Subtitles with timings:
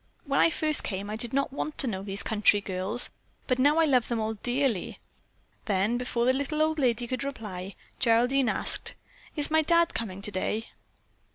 [0.25, 3.11] When I first came I did not want to know these country girls,
[3.45, 4.97] but now I love them all dearly."
[5.65, 8.95] Then, before the little old lady could reply, Geraldine asked,
[9.35, 10.65] "Is my Dad coming today?"